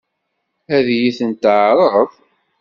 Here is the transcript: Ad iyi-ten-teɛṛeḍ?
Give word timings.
Ad 0.75 0.87
iyi-ten-teɛṛeḍ? 0.95 2.11